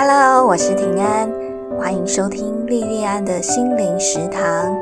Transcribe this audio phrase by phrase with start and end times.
[0.00, 1.28] Hello，我是平安，
[1.76, 4.80] 欢迎收听莉莉安的心灵食堂。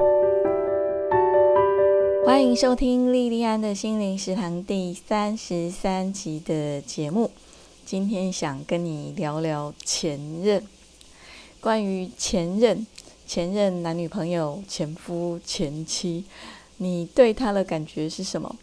[2.27, 7.31] 欢迎收听莉莉安的心灵食堂第三十三集的节目。
[7.87, 10.63] 今天想跟你聊聊前任，
[11.63, 12.87] 关于前任、
[13.27, 16.27] 前任男女朋友、前夫、前妻，
[16.77, 18.55] 你对他的感觉是什么？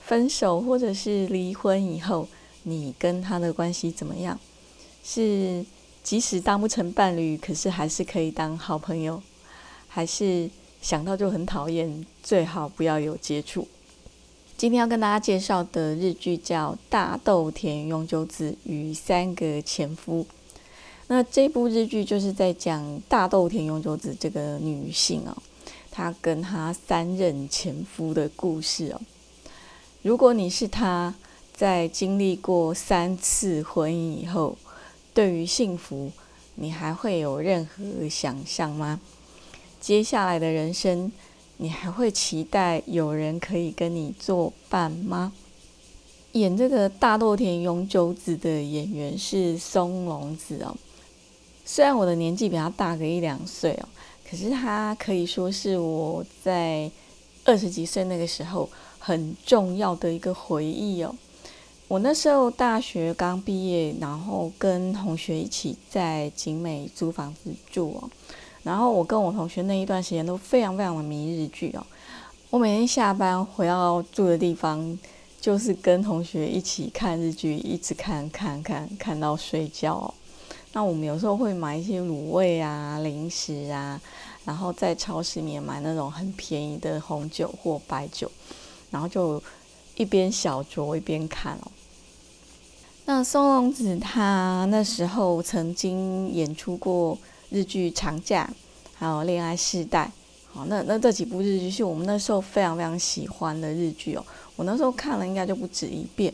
[0.00, 2.28] 分手或者是离婚以后，
[2.62, 4.38] 你跟他的关系怎么样？
[5.02, 5.64] 是
[6.02, 9.22] 即使当不成伴侣，可是还是可以当好朋友，
[9.88, 10.48] 还是
[10.80, 13.66] 想到就很讨厌，最好不要有接触。
[14.56, 20.24] 今天要跟大家介绍的日剧叫《大豆田永久子与三个前夫》。
[21.08, 25.36] 那这部日剧就是在讲大豆田永久子这个女性哦，
[25.90, 29.00] 她跟她三任前夫的故事哦。
[30.02, 31.12] 如果你是她，
[31.52, 34.56] 在经历过三次婚姻以后，
[35.14, 36.10] 对于幸福，
[36.54, 39.00] 你还会有任何想象吗？
[39.80, 41.10] 接下来的人生？
[41.58, 45.32] 你还会期待有人可以跟你作伴吗？
[46.32, 50.74] 演这个大豆田永久子的演员是松隆子哦。
[51.64, 53.88] 虽然我的年纪比他大个一两岁哦，
[54.28, 56.90] 可是他可以说是我在
[57.44, 61.14] 二十几岁那个时候很重要的一个回忆哦。
[61.92, 68.08] 我那时候大学刚毕业，然后跟同学一起在景美租房子住哦。
[68.62, 71.86] 然后我跟我同学那一段时间都非常非常的迷日剧哦。
[72.48, 74.98] 我每天下班回到住的地方，
[75.38, 80.14] 就是跟同学一起看日剧，一直看看看看到睡觉。
[80.72, 84.00] 那我们有时候会买一些卤味啊、零食啊，
[84.46, 88.32] 然后在超市里面买那种很便宜的红酒或白酒，
[88.90, 89.42] 然后就
[89.96, 91.70] 一边小酌一边看哦。
[93.04, 97.18] 那松隆子他那时候曾经演出过。
[97.54, 98.48] 日剧《长假》
[98.94, 100.10] 还有《恋爱世代》，
[100.54, 104.24] 好，那那这几部日剧是我们那时候非常非常喜欢的日剧哦。
[104.56, 106.32] 我那时候看了应该就不止一遍。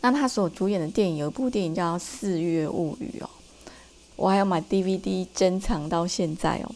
[0.00, 3.28] 那他所主演的电影有一部电影叫《四月物语》哦，
[4.16, 6.74] 我还要买 DVD 珍藏到现在哦。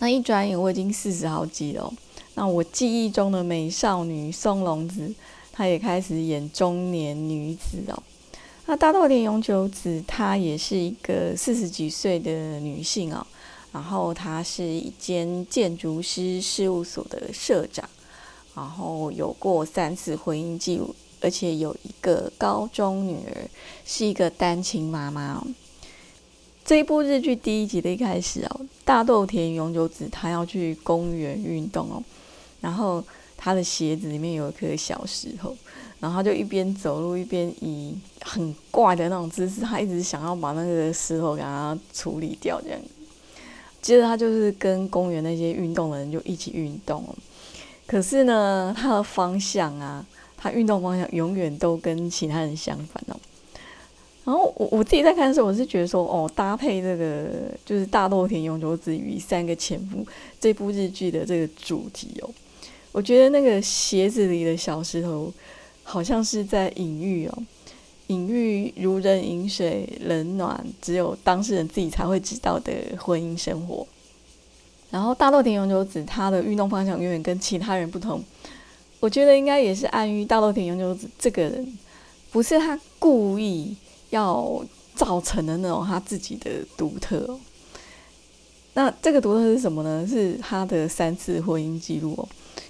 [0.00, 1.90] 那一转眼我已经四十好几了，
[2.34, 5.14] 那我记忆中的美少女松隆子，
[5.56, 8.02] 她也开始演中年女子哦。
[8.66, 13.24] 那大豆田永久子，她也是一个四十几岁的女性哦，
[13.72, 17.88] 然后她是一间建筑师事务所的社长，
[18.56, 23.48] 然后有过三次婚姻记录，而且有一个高中女儿，
[23.84, 25.46] 是一个单亲妈妈哦。
[26.64, 32.02] 这一部日剧第一集的一开始哦，大豆田永久子她要去公园运动哦，
[32.60, 33.04] 然后
[33.44, 35.54] 他的鞋子里面有一颗小石头。
[36.00, 42.78] 然后他就一边走路一边以很怪的那种姿势，他一直想要把那个石头给他处理掉这样。
[43.80, 47.02] 接着他就是跟公园那些运动的人就一起运动，
[47.86, 50.04] 可是呢，他的方向啊，
[50.36, 53.16] 他运动方向永远都跟其他人相反哦。
[54.24, 57.30] 然后我我自己在看的时候，我是觉得说，哦，搭配这个
[57.64, 60.06] 就是大豆田永久子与三个前夫
[60.38, 62.28] 这部日剧的这个主题哦，
[62.94, 65.30] 我觉得那个鞋子里的小石头。
[65.86, 67.38] 好像是在隐喻哦，
[68.06, 73.86] 隐喻如人饮水，冷暖只有当事人自己才会知道的婚姻生活。
[74.90, 78.24] 然后大豆田永久子他的运动方向永远跟其他人不同，
[78.98, 81.78] 我觉得应该也是暗喻大豆田永久子这个人
[82.32, 83.76] 不是他故意
[84.08, 87.38] 要造成的那种他自己的独特。
[88.72, 90.06] 那这个独特是什么呢？
[90.08, 92.26] 是他的三次婚姻记录哦。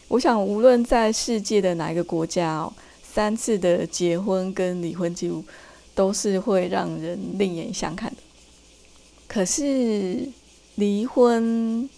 [0.09, 2.73] 我想无论在世界的哪一个国家哦。
[3.03, 5.45] 三次的结婚跟离婚记录
[5.95, 8.17] 都是会让人另眼相看的。
[9.29, 10.29] 可是
[10.75, 11.89] 离婚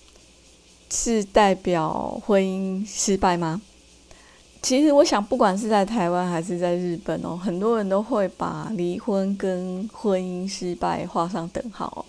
[0.91, 3.63] 是代表婚姻失败吗？
[4.61, 12.05] 其实我想，不管是在台湾还是在日本哦，很多人都会把离婚跟婚姻失败画上等号。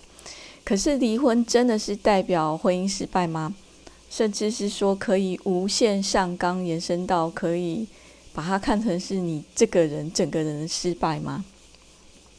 [0.64, 3.54] 可是离婚真的是代表婚姻失败吗？
[4.10, 7.86] 甚至是说可以无限上纲延伸到可以？
[8.34, 11.44] 把它看成是你这个人整个人的失败吗？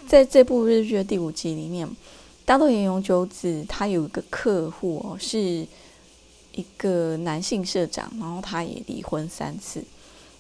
[0.08, 1.86] 在这部日剧的第五集里面，
[2.46, 5.68] 大豆田永久子他有一个客户哦，是
[6.54, 9.84] 一个男性社长，然后他也离婚三次。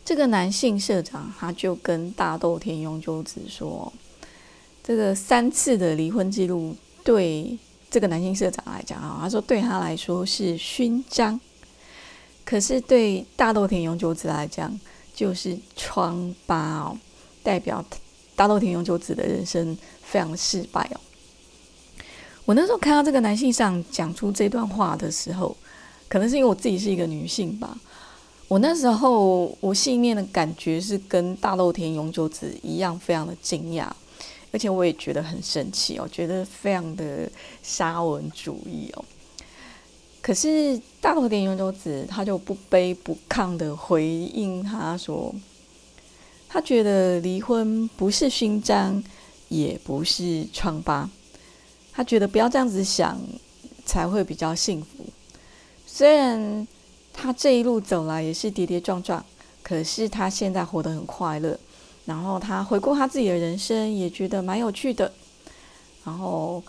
[0.05, 3.91] 这个男性社长他就跟大豆田永久子说
[4.81, 6.73] ：“这个三次的离婚记录
[7.03, 7.57] 对
[7.89, 11.39] 这个男性社长来讲啊，他说对他来说是勋章，
[12.45, 14.77] 可是对大豆田永久子来讲。”
[15.11, 16.97] 就是疮疤哦，
[17.43, 17.83] 代表
[18.37, 20.97] 大豆田永久子的人生非常的失败哦。
[22.45, 25.53] 我那时候看到这个男性上讲出这段话的时候，
[26.07, 27.77] 可能是因为我自己是一个女性吧。
[28.47, 33.89] 我那时候我心里面的感觉是跟大豆田永久子一样，非常的惊讶，
[34.51, 37.29] 而且我也觉得很生气哦，觉得非常的
[37.61, 39.05] 沙文主义哦。
[40.21, 45.33] 可是大豆田永周子他就不卑不亢的回应他说，
[46.47, 49.01] 他觉得离婚不是勋章，
[49.47, 51.09] 也不是疮疤。
[51.93, 53.19] 他觉得不要这样子想，
[53.85, 55.05] 才会比较幸福。
[55.85, 56.67] 虽然
[57.13, 59.23] 他这一路走来也是跌跌撞撞，
[59.61, 61.59] 可是他现在活得很快乐。
[62.05, 65.11] 然后他回顾他自己的人生，也觉得蛮有趣的。
[66.03, 66.63] 然后。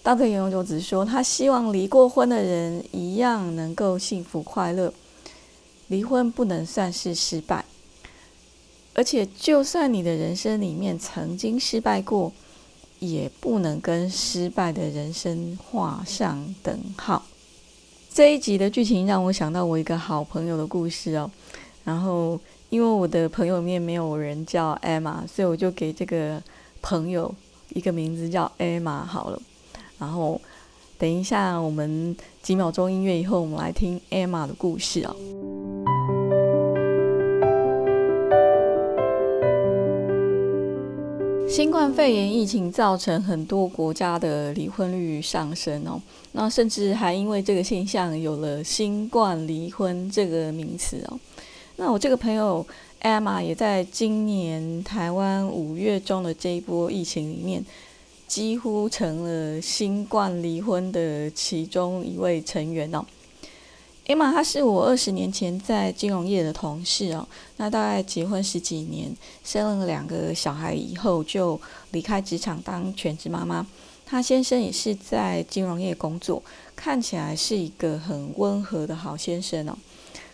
[0.00, 4.90] 大特永久只说，他希望离过婚的人一样能够幸福快乐。
[5.88, 7.62] 离婚不能算是失败，
[8.94, 12.32] 而且就算你的人生里面曾经失败过，
[13.00, 17.26] 也不能跟失败的人生画上等号。
[18.14, 21.30] 这一集的剧情让我想到我一个好朋友的故事哦。
[21.84, 26.42] 然后，因为我的朋友里面没有人叫 Emma，所以我就给这个
[26.82, 27.34] 朋友
[27.70, 29.40] 一个名字叫 Emma 好了。
[29.98, 30.38] 然后，
[30.98, 35.16] 等一下，我们几秒钟音乐以后，我们来听 Emma 的故事哦。
[41.48, 46.00] 新冠肺炎疫情造成很多国家的离婚率上升哦，
[46.32, 51.18] 那甚至还因为这个现象有了“新冠离婚”这个名词哦。
[51.78, 52.64] 那我这个朋友
[53.00, 57.64] Emma 也在今年台湾五月中的这一波疫情里面。
[58.28, 63.02] 几乎成了新冠离婚的其中一位成员哦。
[64.06, 67.26] 艾玛，她是我二十年前在金融业的同事哦。
[67.56, 69.10] 那大概结婚十几年，
[69.42, 71.58] 生了两个小孩以后，就
[71.92, 73.66] 离开职场当全职妈妈。
[74.04, 76.42] 她先生也是在金融业工作，
[76.76, 79.74] 看起来是一个很温和的好先生哦。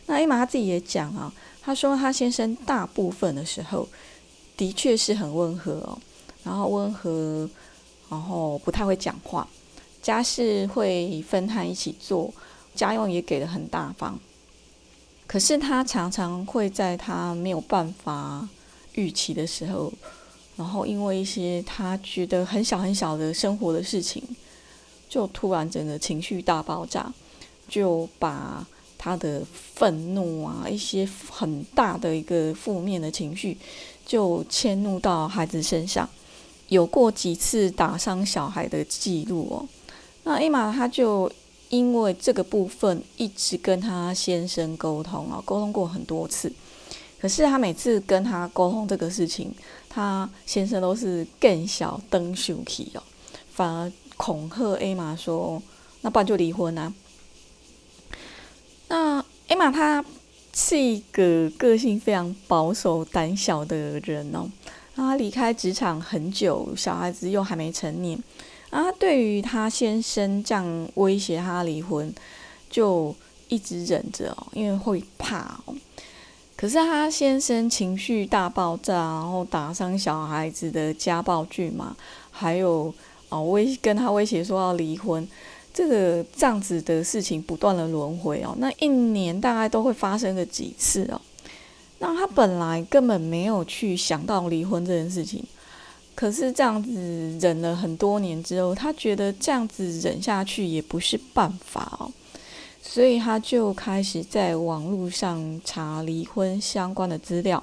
[0.07, 3.89] 那艾玛她自己也讲啊，她说她先生大部分的时候
[4.57, 5.99] 的确是很温和哦，
[6.43, 7.49] 然后温和。
[8.11, 9.49] 然后不太会讲话，
[10.01, 12.33] 家事会分摊一起做，
[12.75, 14.17] 家用也给的很大方。
[15.27, 18.47] 可是他常常会在他没有办法
[18.93, 19.91] 预期的时候，
[20.55, 24.23] 然后因为一些他觉得很小很小的生活的事情，
[25.09, 27.13] 就突然整个情绪大爆炸，
[27.67, 28.65] 就把
[29.05, 29.43] 他的
[29.75, 33.55] 愤怒啊，一些很大的一个负面的情绪，
[34.07, 36.09] 就迁怒到孩子身上。
[36.71, 39.69] 有过几次打伤小孩的记录哦，
[40.23, 41.31] 那艾玛她就
[41.69, 46.51] 因为这个部分一直跟她先生沟通啊，沟通过很多次，
[47.21, 49.55] 可是她每次跟他沟通这个事情，
[49.91, 53.03] 他先生都是更小登羞气哦，
[53.53, 55.63] 反而恐吓艾玛说
[56.01, 56.91] ：“那不然就离婚啊。”
[58.89, 60.05] 那艾玛她
[60.53, 64.51] 是一个个性非常保守、胆小的人哦。
[64.97, 68.17] 他离开职场很久，小孩子又还没成年，
[68.71, 72.15] 啊，对于她先生这样威胁他离婚，
[72.71, 73.13] 就
[73.49, 75.75] 一直忍着哦，因为会怕哦。
[76.57, 81.97] 可是她先生情绪大爆炸，然后打伤小孩子的家暴剧嘛，
[82.31, 82.95] 还有
[83.31, 85.27] 哦威跟他威胁说要离婚，
[85.75, 91.21] 这个这样子的事情不断的轮回哦，那一年大概都会发生个几次哦。
[91.99, 95.43] 那他本来根本没有去想到离婚这件事情，
[96.15, 96.91] 可是这样子
[97.41, 102.13] 忍了很多年之后，他觉得这样子忍下去也不是办法哦，
[102.81, 107.63] 所以他就开始在网络上查离婚相关的资料，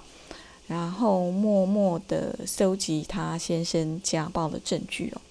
[0.67, 5.21] 然后默默的收集他先生家暴的证据哦。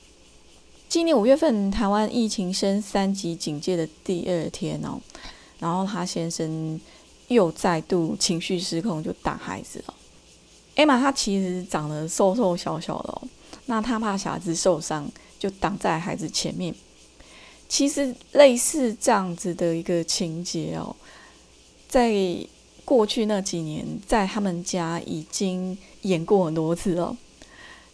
[0.90, 5.00] 今年五月份，台湾疫情升三级警戒的第二天哦，
[5.60, 6.78] 然后他先生。
[7.28, 9.94] 又再度情绪失控，就打孩子了。
[10.74, 13.22] 艾玛她其实长得瘦瘦小小的哦，
[13.66, 16.74] 那她怕小孩子受伤，就挡在孩子前面。
[17.68, 20.96] 其实类似这样子的一个情节哦，
[21.88, 22.12] 在
[22.84, 27.16] 过去那几年，在他们家已经演过很多次了。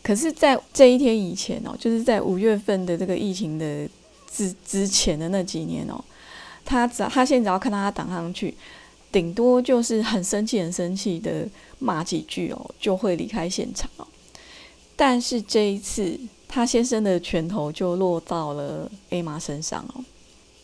[0.07, 3.89] 可是，在这一天以前哦，就是在五月份的这个疫情的
[4.31, 6.01] 之之前的那几年哦，
[6.65, 8.55] 他只要他现在只要看到他挡上去。
[9.11, 11.49] 顶多就是很生气、很生气的
[11.81, 14.07] 骂几句哦，就会离开现场哦。
[14.95, 20.05] 但是这一次，他先生的拳头就落到了艾玛身上哦。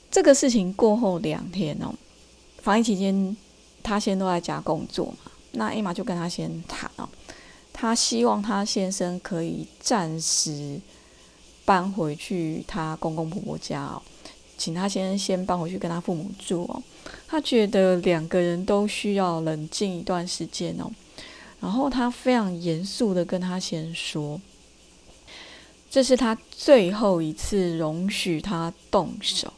[0.08, 1.92] 这个事情过后两天哦，
[2.58, 3.36] 防疫期间，
[3.82, 5.32] 他先都在家工作嘛。
[5.52, 7.08] 那艾玛就跟他先谈哦，
[7.72, 10.80] 他希望他先生可以暂时
[11.64, 14.02] 搬回去他公公婆婆家哦，
[14.58, 16.82] 请他先生先搬回去跟他父母住哦。
[17.26, 20.90] 他觉得两个人都需要冷静一段时间哦。
[21.60, 24.40] 然后他非常严肃的跟他先说，
[25.90, 29.52] 这是他最后一次容许他动手，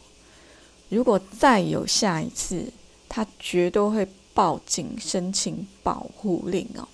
[0.90, 2.70] 如果再有下一次，
[3.08, 6.86] 他绝对会报警申请保护令哦。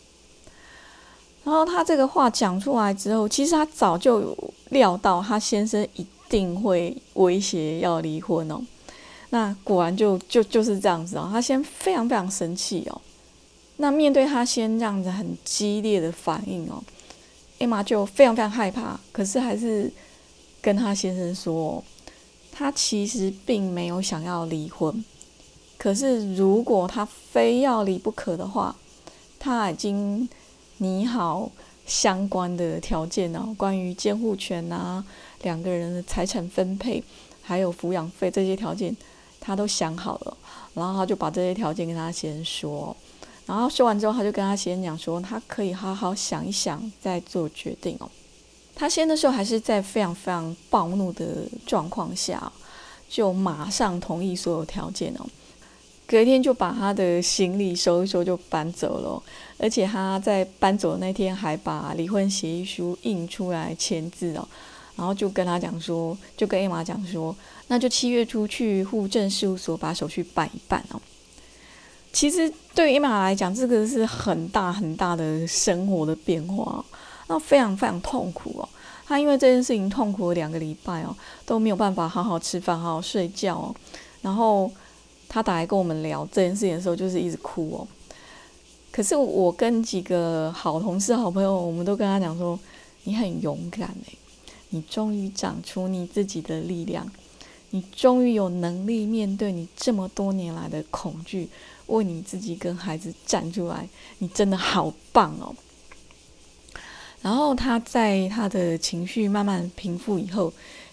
[1.51, 4.37] 然后他这个话讲出来之后，其实他早就
[4.69, 8.63] 料到他先生一定会威胁要离婚哦。
[9.31, 13.01] 那果然就就就是这样子哦，他先非常非常生气哦。
[13.79, 16.81] 那面对他先这样子很激烈的反应哦，
[17.59, 19.93] 艾玛就非常非常害怕，可是还是
[20.63, 21.83] 跟他先生说，
[22.53, 25.05] 他其实并没有想要离婚，
[25.77, 28.77] 可是如果他非要离不可的话，
[29.41, 30.29] 他已经
[30.83, 31.51] 你好
[31.85, 35.05] 相关的条件哦，关于监护权啊，
[35.43, 37.05] 两个人的财产分配，
[37.43, 38.97] 还有抚养费这些条件，
[39.39, 40.35] 他都想好了，
[40.73, 42.97] 然后他就把这些条件跟他先说。
[43.45, 48.11] 然后说完之后，他就跟他先讲说，他可以好好想一想再做决定哦。
[48.75, 52.51] 他先的时候还是在非常非常暴怒的状况下，
[53.07, 55.27] 就马上同意所有条件哦。
[56.11, 59.23] 隔天就把他的行李收一收就搬走了，
[59.59, 64.49] 而且他在搬走那天还把离婚协议书印出来签字哦。
[64.97, 67.35] 然后就跟他讲说，就跟艾玛讲说，
[67.69, 71.01] 那就七月初去户政事务所把手续办一办哦。
[72.13, 76.85] 其实对于伊玛来讲，这个是很大很大的生活的变化，
[77.29, 78.69] 那非常非常痛苦哦。
[79.07, 83.75] 他因为这件事情痛苦了两个礼拜哦，都没有办法好好吃饭、好好睡觉哦。
[84.23, 84.71] 然后
[85.31, 87.89] 他打来跟我们聊这件事情的时候，就是一直哭哦。
[88.91, 92.59] 可是我跟几个好同事、好朋友，我们都跟他讲说
[93.05, 94.19] ：“你很勇敢诶，
[94.71, 97.09] 你终于长出你自己的力量，
[97.71, 101.49] 你终于有能力面对你这么多年来的恐惧。”
[101.91, 105.53] 为你自己跟孩子站出来，你真的好棒哦！
[107.21, 110.53] 然后他在他的情绪慢慢平复以后，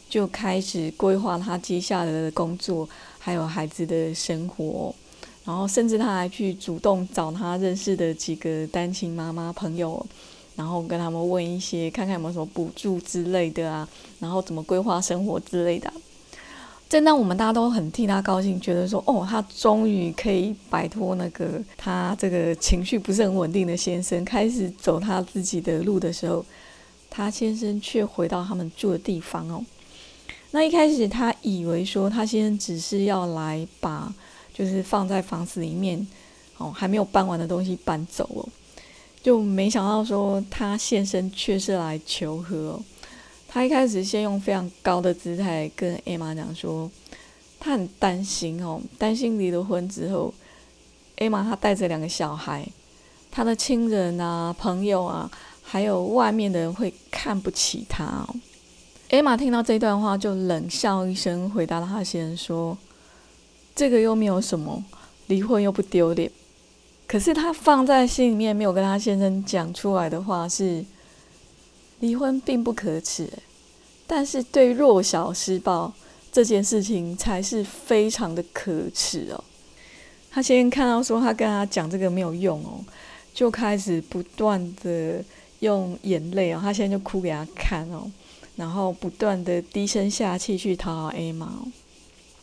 [0.10, 2.90] 就开始规划他接下来的工作，
[3.28, 4.96] 还有孩子的生活。
[5.44, 10.06] 然后甚至他还去主动找他认识的几个单亲妈妈朋友，
[10.56, 13.86] 然后跟他们问一些，看看有没有什么补助之类的啊，
[14.20, 15.92] 然后怎么规划生活之类的。
[16.88, 26.46] 正当我们大家都很替他高兴，觉得说哦，他终于可以摆脱那个他这个情绪不是很稳定的先生，开始走他自己的路的时候，
[27.10, 29.66] 他先生却回到他们住的地方哦。
[30.58, 34.12] 那一开始他以为说他先只是要来把
[34.52, 36.08] 就是放在房子里面
[36.58, 38.50] 哦还没有搬完的东西搬走哦，
[39.22, 42.82] 就没想到说他现身却是来求和。
[43.48, 46.90] 他一开始先用非常高的姿态跟艾玛讲说，
[47.60, 50.34] 他很担心哦，担心离了婚之后，
[51.18, 52.68] 艾玛她带着两个小孩，
[53.30, 55.30] 他的亲人啊、朋友啊，
[55.62, 58.36] 还有外面的人会看不起他哦。
[59.10, 62.78] 艾玛听到这段话就冷笑一声，回答了他先生说
[63.76, 64.84] ：“这个又没有什么，
[65.28, 66.30] 离婚又不丢脸。”
[67.08, 70.86] 可是他放在心里面没有跟他先生讲出来的话是。
[72.00, 73.28] 离婚并不可耻，
[74.06, 75.92] 但是对弱小施暴
[76.32, 79.44] 这件事情才是非常的可耻哦。
[80.30, 82.86] 他先看到说他跟他讲这个没有用哦，
[83.34, 85.26] 就开始不断的
[85.62, 88.08] 用眼泪哦，他现在就哭给他看哦，
[88.58, 91.66] 然后不断的低声下气去讨好 A 妈，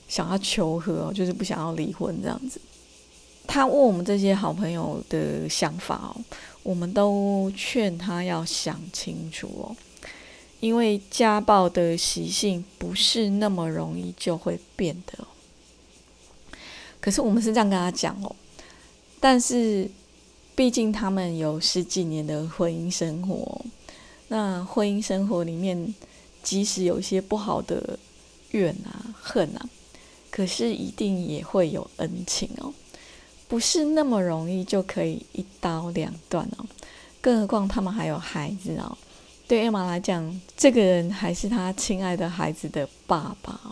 [0.09, 2.59] 想要求和，就是不想要离婚这样子。
[3.47, 6.17] 他问我们这些好朋友的想法哦。
[6.63, 9.77] 我们都劝他要想清楚哦，
[10.61, 15.27] 因为家暴的习性不是那么容易就会变的。
[17.03, 18.35] 可是我们是这样跟他讲哦，
[19.21, 19.91] 但是
[20.55, 23.63] 毕竟他们有十几年的婚姻生活，
[24.35, 25.95] 那婚姻生活里面
[26.43, 27.97] 即使有一些不好的
[28.51, 29.65] 怨啊、恨啊，
[30.29, 32.75] 可是一定也会有恩情哦。
[33.47, 36.67] 不是那么容易就可以一刀两断哦，
[37.21, 38.99] 更何况他们还有孩子哦。
[39.47, 43.71] 对艾玛来讲，这个人还是他亲爱的孩子的爸爸哦。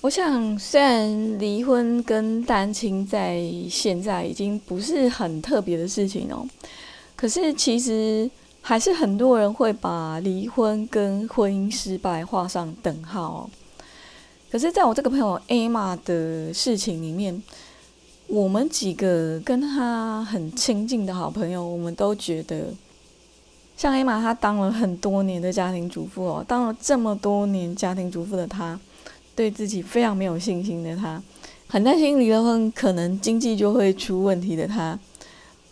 [0.00, 6.48] 我想，虽然离婚跟单亲在现在已经不是很特别的事情哦，
[7.14, 8.30] 可是其实
[8.62, 13.50] 还是很多人会把离婚跟婚姻失败画上等号哦。
[14.50, 17.42] 可是，在我这个朋友艾玛的事情里面，
[18.28, 22.66] 我们几个跟他很亲近的好朋友，我们都觉得
[23.76, 28.78] 像艾玛，她当了很多年的家庭主妇哦，当了这么多年家庭主妇的她，
[29.34, 31.20] 对自己非常没有信心的她，
[31.66, 34.98] 很担心离了婚可能经济就会出问题的她，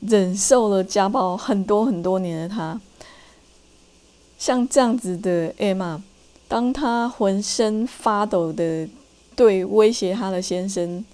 [0.00, 2.80] 忍受了家暴很多很多年的她，
[4.38, 6.02] 像这样子的艾玛，
[6.48, 8.88] 当她浑身发抖的
[9.36, 11.04] 对威胁她的先生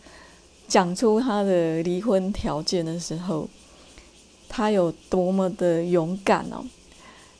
[0.69, 3.49] 讲出她的离婚条件的时候，
[4.49, 6.65] 她有多么的勇敢哦！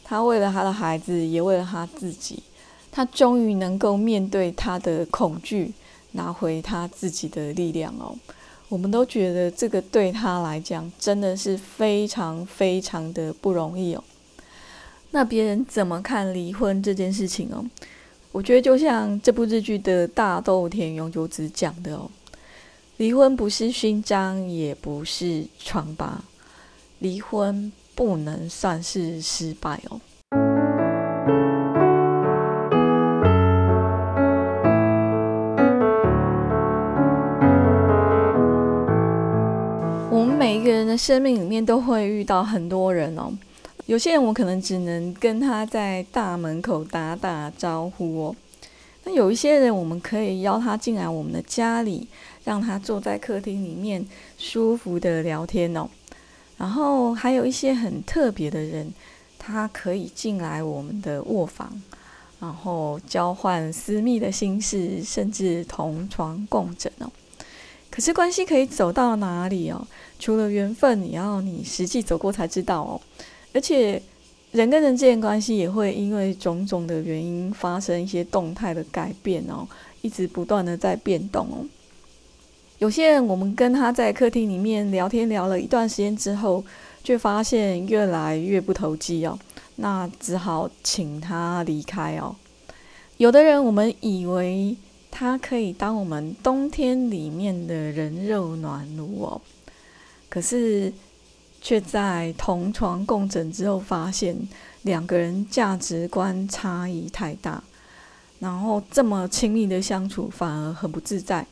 [0.03, 2.43] 她为了她的孩子，也为了她自己，
[2.91, 5.73] 她终于能够面对她的恐惧，
[6.13, 8.17] 拿回她自己的力量哦。
[8.69, 14.03] 我们都觉得这个对他来讲真的是非常非常的不容易哦。
[15.13, 17.65] 那别人怎么看离婚这件事情哦？
[18.33, 22.11] 我觉得就像这部日剧的大豆田永久子讲的哦，
[22.99, 26.23] 离婚不是勋章，也不是疮疤，
[26.99, 30.01] 离婚不能算是失败哦。
[40.97, 43.33] 生命里面都会遇到很多人哦。
[43.87, 48.37] 有些人我可能只能跟他在大门口打打招呼哦，
[49.05, 52.09] 那有一些人我们可以邀他进来我们的家里，
[52.45, 54.05] 让他坐在客厅里面
[54.39, 55.89] 舒服的聊天哦。
[56.57, 58.93] 然后还有一些很特别的人，
[59.39, 61.81] 他可以进来我们的卧房，
[62.41, 67.09] 然后交换私密的心事，甚至同床共枕哦。
[67.97, 69.89] 可是关系可以走到哪里哦？
[70.19, 73.01] 除了缘分，也要你实际走过才知道哦。
[73.55, 74.03] 而且，
[74.53, 79.67] 人跟人之间关系也会因为种种的原因发生一些动态的改变哦，
[80.03, 81.65] 一直不断的在变动哦。
[82.77, 86.63] 有些人，我们跟他在客厅里面聊天聊了一段时间之后，
[87.03, 89.39] 却发现越来越不投机哦，
[89.77, 92.37] 那只好请他离开哦。
[93.17, 94.77] 有的人，我们以为
[95.19, 99.41] 他可以当我们冬天里面的人肉暖炉哦，
[100.29, 100.93] 可是。
[101.59, 104.37] 却在同床共枕之后，发现
[104.83, 107.61] 两个人价值观差异太大，
[108.39, 111.45] 然后这么亲密的相处反而很不自在，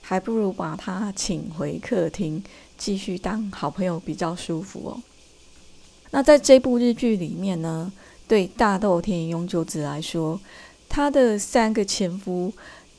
[0.00, 2.42] 还不如把他请回客厅，
[2.78, 5.02] 继续当好朋友比较舒服哦。
[6.12, 7.92] 那在这部日剧里面呢，
[8.26, 10.40] 对大豆田永久子来说，
[10.88, 12.50] 她的三个前夫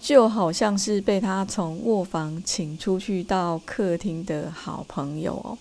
[0.04, 5.58] 就好像是被他从卧房请出去到客厅的好朋友哦。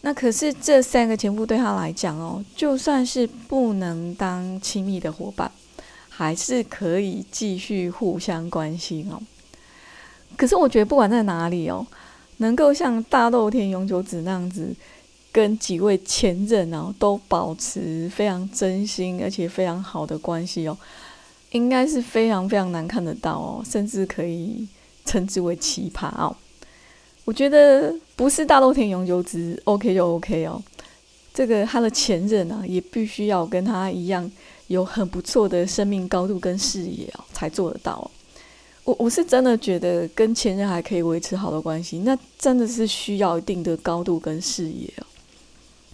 [0.00, 5.48] 那可是这三个前夫对他来讲哦，就算是不能当亲密的伙伴，
[6.08, 9.22] 还是可以继续互相关心哦。
[10.36, 11.86] 可是我觉得不管在哪里哦，
[12.38, 14.74] 能够像大豆田永久子那样子，
[15.30, 20.76] 跟几位前任哦都保持非常真心而且非常好的关系哦，
[21.56, 24.66] 应该是非常非常难看得到哦，甚至可以
[25.04, 26.36] 称之为奇葩哦。
[27.24, 30.62] 我觉得不是大豆田永久子 OK 就 OK 哦，
[31.34, 34.30] 这个他的前任啊，也必须要跟他一样
[34.68, 38.08] 有很不错的生命高度跟视野哦，才做得到。
[38.84, 45.06] 我我是真的觉得跟前任还可以维持好的关系，那真的是需要一定的高度跟视野哦。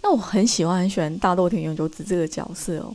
[0.02, 2.94] 那我很喜欢很喜欢大豆田永久子这个角色哦，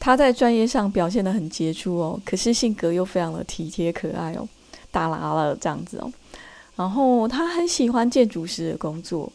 [0.00, 4.48] 他在专业上表现的很杰出哦，可是性格又非常的体贴可爱哦，
[4.90, 6.10] 大拉了这样子哦。
[6.74, 9.30] 然后他很喜欢建筑师的工作，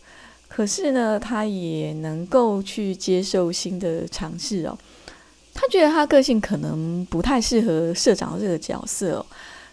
[0.47, 4.75] 可是呢，他也能够去接受新的尝试哦。
[5.53, 9.25] 他觉得他个性可能不太适合社长这个角色哦。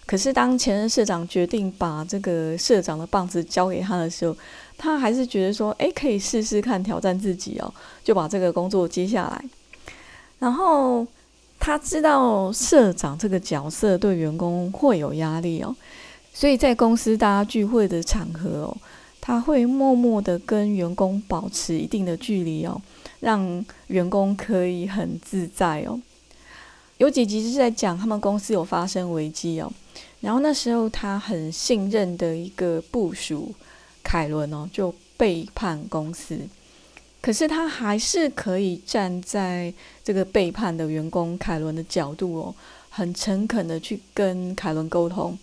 [0.05, 4.37] 可是当前任社长决定把这个社长的棒子交给他的时候，
[4.77, 7.73] 他还是觉得说，诶，可以试试看挑战自己哦，
[8.05, 9.45] 就把这个工作接下来。
[10.43, 11.07] 然后
[11.61, 15.73] 他知道社长这个角色对员工会有压力哦。
[16.35, 18.77] 所以在公司大家聚会的场合哦，
[19.21, 22.81] 他会默默的跟员工保持一定的距离哦，
[23.21, 26.01] 让员工可以很自在哦。
[26.99, 29.73] 有几集是在讲他们公司有发生危机哦，
[30.21, 33.55] 然后那时候他很信任的一个部属
[34.03, 36.37] 凯伦哦，就背叛公司，
[37.23, 39.73] 可是他还是可以站在
[40.05, 42.55] 这个背叛的员工凯伦的角度哦，
[42.91, 45.39] 很诚恳的去跟凯伦沟通。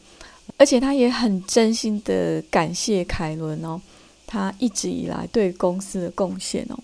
[0.58, 3.80] 而且他也很真心的感谢凯伦哦，
[4.28, 6.78] 他一直以来对公司的贡献哦。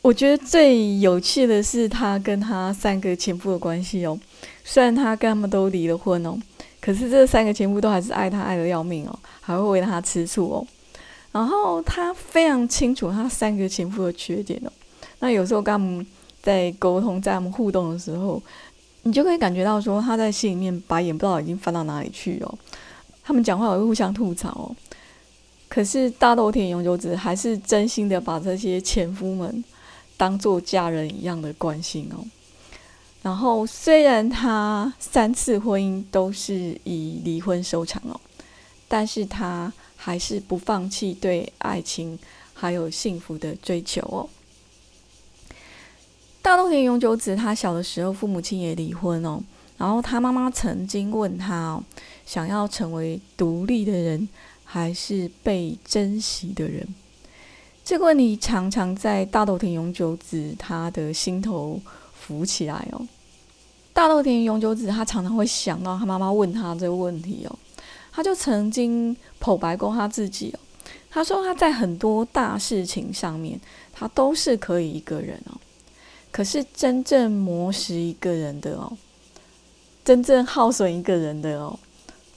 [0.00, 4.18] 我觉得最有趣的是他跟他三个前夫的关系哦。
[4.64, 6.38] 虽然他跟他们都离了婚哦，
[6.80, 10.66] 可是这三个前夫都还是爱他爱的要命哦，还会为他吃醋哦。
[11.32, 14.70] 然后他非常清楚他三个前夫的缺点哦，
[15.18, 16.06] 那有时候跟他们
[16.42, 18.40] 在沟通、在他们互动的时候，
[19.02, 22.58] 你就可以感觉到说他在心里面把眼不知道已经翻到哪里去哦。
[23.24, 24.76] 他们讲话也会互相吐槽哦。
[25.68, 29.64] 可是大豆田永久子还是真心的把这些前夫们
[30.18, 32.22] 当做家人一样的关心哦。
[33.22, 38.20] 然后虽然他三次婚姻都是以离婚收场哦，
[38.86, 42.18] 但是他还是不放弃对爱情
[42.52, 44.28] 还有幸福的追求哦。
[46.42, 49.40] 大豆田永久子他小的时候父母亲也离婚哦，
[49.78, 51.84] 然后他妈妈曾经问他哦，
[52.26, 54.28] 想要成为独立的人
[54.64, 56.86] 还是被珍惜的人？
[57.84, 61.80] 这个问题常常在大豆田永久子他的心头。
[62.24, 63.04] 浮起来哦，
[63.92, 67.58] 大豆田永久子他常常会想到他妈妈问他这个问题哦，
[68.12, 70.60] 他就曾经剖白过他自己哦，
[71.10, 73.58] 他说他在很多大事情上面
[73.92, 75.56] 他都是可以一个人哦，
[76.30, 78.92] 可是真正磨蚀一个人的哦，
[80.04, 81.78] 真正耗损一个人的哦，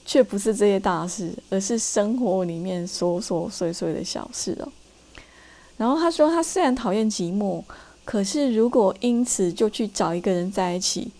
[0.04, 4.72] 却不是这些大事，而是生活里面琐琐碎碎的小事哦。
[5.76, 7.62] 然后他说他虽然讨厌寂寞。
[8.06, 11.10] 可是，如果因此就去找一个人在一起，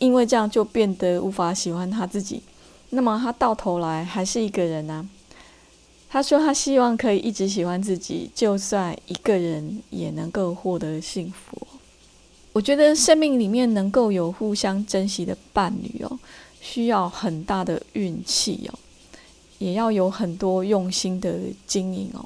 [0.00, 2.42] 因为这样就变得无法喜欢他自己，
[2.94, 5.06] 那么他到头来还是一个人啊。
[6.08, 11.66] 他说他希望可以一直喜欢自己，就算一个人也能够获得幸福。
[12.52, 16.18] 我觉得生命里面能够有互相珍惜的伴侣哦，
[16.60, 18.78] 需要很大的运气哦，
[19.58, 22.24] 也要有很多用心的经营哦。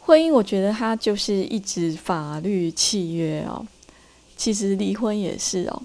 [0.00, 3.66] 婚姻，我觉得它就是一纸法律契约哦。
[4.36, 5.82] 其实离婚也是哦，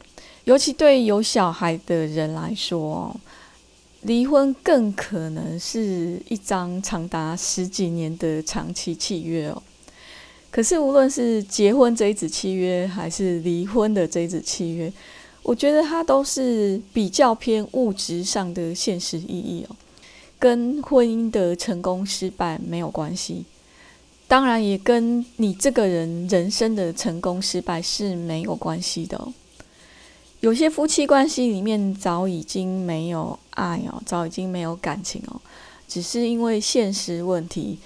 [0.50, 3.16] 尤其对有小孩的人来说，
[4.02, 9.62] 离婚更可能是一张长达十几年的长期契约哦。
[10.50, 14.92] 可是，无论是结婚这一纸契约，还是离婚的这一纸契约，
[15.44, 19.76] 我觉得它都是比较偏物质上的现实意义哦，
[20.40, 23.46] 跟婚姻的成功失败没有关系。
[24.28, 29.32] 当然也跟你这个人人生的成功失败是没有关系的。
[30.42, 35.42] 有些夫妻关系里面早已经没有爱哦，早已经没有感情哦，
[35.88, 37.78] 只是因为现实问题，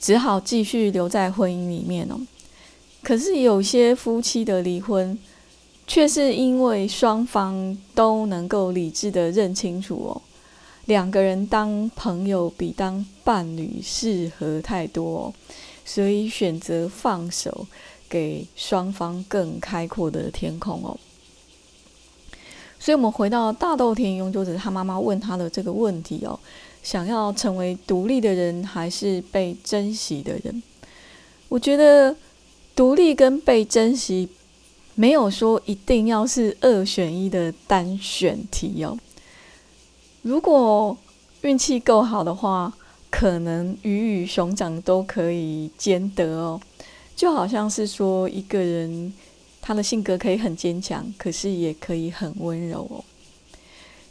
[0.00, 2.18] 只好继续留在婚姻里面哦。
[3.02, 5.18] 可是有些夫妻的离婚，
[5.86, 10.22] 却是因为双方都能够理智的认清楚哦，
[10.86, 15.34] 两个人当朋友比当伴侣适合太多哦。
[15.84, 17.66] 所以选择放手，
[18.08, 20.98] 给双方更开阔的天空哦。
[22.78, 26.38] 所以，我们回到大豆田永久子他妈妈问他的这个问题哦：
[26.82, 30.62] 想要成为独立的人，还是被珍惜的人？
[31.48, 32.14] 我觉得
[32.74, 34.28] 独立跟被珍惜，
[34.94, 38.98] 没有说一定要是二选一的单选题哦。
[40.22, 40.96] 如果
[41.42, 42.72] 运气够好的话。
[43.10, 46.60] 可能鱼与熊掌都可以兼得哦，
[47.16, 49.10] 就好像是说一个人
[49.68, 53.04] 他的性格可以很坚强，可是也可以很温柔哦。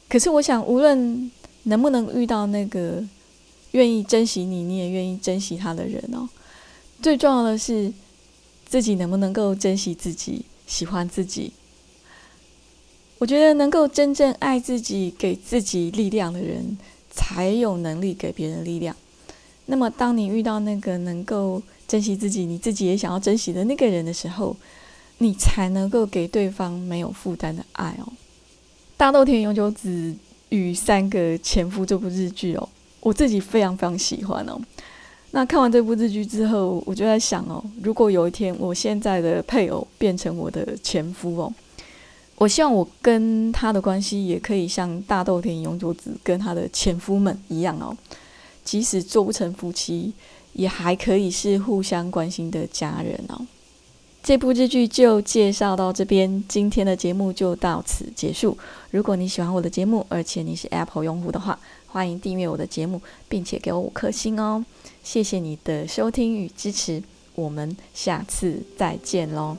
[0.08, 1.32] 可是我想，无论
[1.63, 3.04] 能不能遇到那个
[3.72, 6.30] 愿意珍惜你，你也愿意珍惜他的人哦，
[7.02, 7.91] 最重要的是
[8.67, 11.52] 自己能不能够珍惜自己，喜欢自己。
[13.17, 16.78] 我觉得能够真正爱自己、给自己力量的人。
[17.10, 18.96] 才有能力给别人力量。
[19.65, 24.56] 那么，当你遇到那个能够珍惜自己、你自己也想要珍惜的那个人的时候，
[25.20, 28.14] 你才能够给对方没有负担的爱哦。
[28.96, 30.16] 大豆田永久子
[30.50, 34.60] 与三个前夫这部日剧哦，我自己非常非常喜欢哦。
[35.32, 41.54] 那看完这部日剧之后，我就在想哦，如果有一天我现在的配偶变成我的前夫哦。
[42.38, 47.96] 我希望我跟他的关系也可以像大豆田永久子跟他的前夫们一样哦，
[48.64, 50.14] 即使做不成夫妻，
[50.54, 53.46] 也还可以是互相关心的家人哦。
[54.28, 58.58] 这部日剧就介绍到这边，今天的节目就到此结束。
[58.92, 64.66] 如果你喜欢我的节目，而且你是 Apple 用户的话，欢迎订阅我的节目，并且给我五颗星哦。
[65.02, 67.02] 谢谢你的收听与支持，
[67.36, 69.56] 我们下次再见喽。